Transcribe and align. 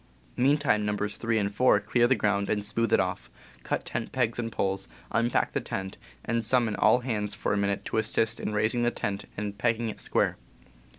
Meantime 0.35 0.83
Nos. 0.83 1.15
3 1.15 1.37
and 1.37 1.53
4 1.53 1.79
clear 1.79 2.07
the 2.07 2.15
ground 2.15 2.49
and 2.49 2.65
smooth 2.65 2.91
it 2.91 2.99
off, 2.99 3.29
cut 3.61 3.85
tent 3.85 4.11
pegs 4.11 4.39
and 4.39 4.51
poles, 4.51 4.87
unpack 5.11 5.53
the 5.53 5.61
tent, 5.61 5.95
and 6.25 6.43
summon 6.43 6.75
all 6.75 7.01
hands 7.01 7.35
for 7.35 7.53
a 7.53 7.57
minute 7.57 7.85
to 7.85 7.97
assist 7.97 8.39
in 8.39 8.51
raising 8.51 8.81
the 8.81 8.89
tent 8.89 9.25
and 9.37 9.59
pegging 9.59 9.89
it 9.89 9.99
"square." 9.99 10.37